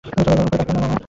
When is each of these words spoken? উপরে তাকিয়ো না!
উপরে 0.03 0.23
তাকিয়ো 0.51 0.81
না! 0.81 0.87